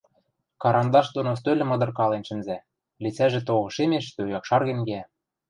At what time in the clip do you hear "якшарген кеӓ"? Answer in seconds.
4.37-5.03